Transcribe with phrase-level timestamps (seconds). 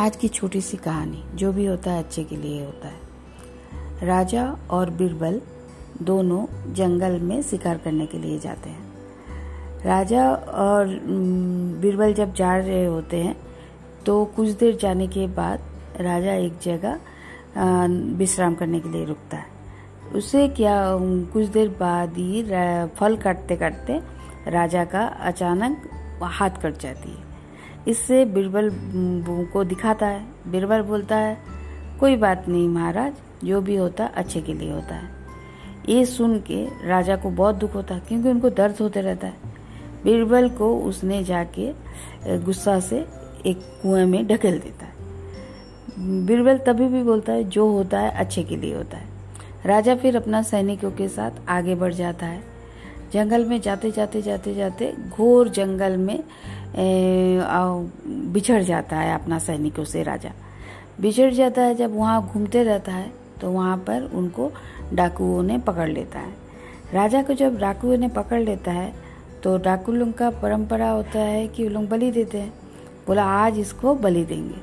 [0.00, 4.44] आज की छोटी सी कहानी, जो भी होता है अच्छे के लिए होता है। राजा
[4.70, 5.40] और बीरबल
[6.02, 10.86] दोनों जंगल में शिकार करने के लिए जाते हैं। राजा और
[11.82, 13.36] बीरबल जब जा रहे होते हैं
[14.06, 15.60] तो कुछ देर जाने के बाद
[16.00, 16.98] राजा एक जगह
[18.18, 20.82] विश्राम करने के लिए रुकता है। उसे क्या
[21.32, 22.42] कुछ देर बाद ही
[22.98, 24.00] फल काटते काटते
[24.48, 25.90] राजा का अचानक
[26.22, 27.28] हाथ कट जाती है।
[27.88, 28.70] इससे बीरबल
[29.52, 31.36] को दिखाता है। बीरबल बोलता है,
[32.00, 33.12] कोई बात नहीं महाराज,
[33.44, 35.08] जो भी होता अच्छे के लिए होता है।
[35.88, 39.36] ये सुन के राजा को बहुत दुख होता है, क्योंकि उनको दर्द होते रहता है।
[40.04, 41.72] बीरबल को उसने जाके
[42.38, 43.06] गुस्सा से
[43.46, 48.42] एक कुएँ में ढकेल देता है। बीरबल तभी भी बोलता है, जो होता है, अच्छे
[48.42, 49.08] के लिए होता है।
[49.66, 52.49] राजा फिर अपना सैनिकों के साथ आगे बढ़ जाता है।
[53.12, 56.22] जंगल में जाते जाते जाते जाते घोर जंगल में
[58.32, 60.30] बिछड़ जाता है अपना सैनिकों से राजा।
[61.00, 64.50] बिछड़ जाता है, जब वहाँ घूमते रहता है तो वहाँ पर उनको
[64.92, 66.32] डाकुओं ने पकड़ लेता है।
[66.92, 68.92] राजा को जब डाकुओं ने पकड़ लेता है
[69.42, 72.52] तो डाकू लोग का परंपरा होता है कि वो लोग बलि देते हैं।
[73.06, 74.60] बोला, आज इसको बलि देंगे।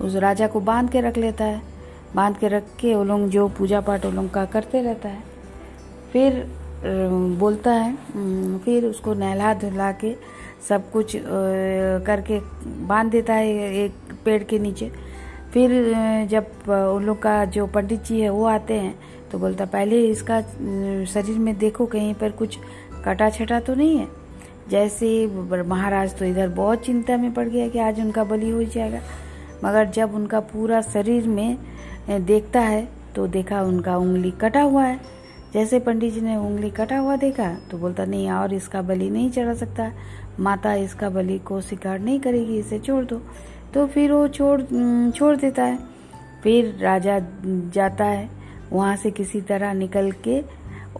[0.00, 1.60] उस राजा को बाँध के रख लेता है।
[2.14, 5.22] बाँध के रख के वो लोग जो पूजा पाठ वो लोग का करते रहता है।
[6.12, 6.46] फिर
[6.84, 7.94] बोलता है।
[8.64, 10.14] फिर उसको नहला धुला के
[10.68, 12.38] सब कुछ करके
[12.86, 14.90] बाँध देता है एक पेड़ के नीचे।
[15.52, 15.70] फिर
[16.30, 18.94] जब उन लोग का जो पंडित जी है वो आते हैं
[19.32, 20.40] तो बोलता, पहले इसका
[21.04, 22.58] शरीर में देखो, कहीं पर कुछ
[23.04, 24.08] कटा छटा तो नहीं है?
[24.70, 25.26] जैसे
[25.64, 29.00] महाराज तो इधर बहुत चिंता में पड़ गया कि आज उनका बलि हो जाएगा।
[29.64, 31.58] मगर जब उनका पूरा शरीर में
[32.10, 35.00] देखता है तो देखा उनका उंगली कटा हुआ है।
[35.54, 39.30] जैसे पंडित जी ने उंगली कटा हुआ देखा तो बोलता, नहीं, और इसका बलि नहीं
[39.30, 39.90] चढ़ा सकता।
[40.40, 43.20] माता इसका बलि को शिकार नहीं करेगी, इसे छोड़ दो।
[43.74, 44.60] तो फिर वो छोड़
[45.10, 45.78] छोड़ देता है।
[46.42, 48.28] फिर राजा जाता है,
[48.72, 50.40] वहाँ से किसी तरह निकल के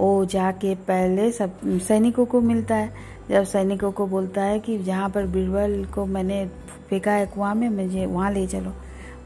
[0.00, 2.92] वो जाके पहले सब, सैनिकों को मिलता है।
[3.28, 6.46] जब सैनिकों को बोलता है कि, जहाँ पर बीरबल को मैंने
[6.90, 8.72] फेंका है कुआँ में, मुझे वहाँ ले चलो।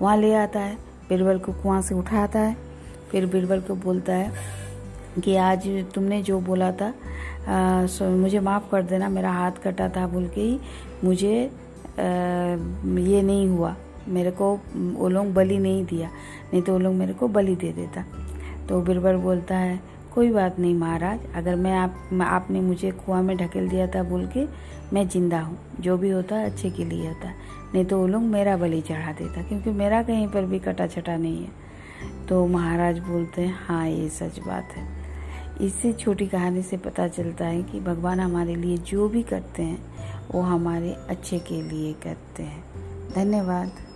[0.02, 0.76] वहाँ ले आता है,
[1.08, 2.56] बीरबल को कुआँ से उठाता है।
[3.10, 4.32] फिर बीरबल को बोलता है
[5.20, 6.92] कि आज तुमने जो बोला था
[7.48, 10.58] आ, मुझे माफ़ कर देना मेरा हाथ कटा था बोल के ही
[11.04, 11.50] मुझे आ,
[12.00, 13.74] ये नहीं हुआ।
[14.08, 16.08] मेरे को वो लोग बलि नहीं दिया
[16.52, 18.04] नहीं तो वो लोग मेरे को बलि दे देता।
[18.68, 19.78] तो बिरबर बोलता है
[20.14, 24.26] कोई बात नहीं महाराज अगर मैं आप आपने मुझे कुआँ में ढकेल दिया था बोल
[24.26, 24.44] के
[24.92, 27.32] मैं ज़िंदा हूँ। जो भी होता है अच्छे के लिए होता
[27.74, 31.16] नहीं तो वो लोग मेरा बलि चढ़ा देता क्योंकि मेरा कहीं पर भी कटा छटा
[31.16, 34.86] नहीं है। तो महाराज बोलते हैं हाँ ये सच बात है।
[35.60, 39.78] इससे छोटी कहानी से पता चलता है कि भगवान हमारे लिए जो भी करते हैं,
[40.30, 42.64] वो हमारे अच्छे के लिए करते हैं।
[43.14, 43.87] धन्यवाद।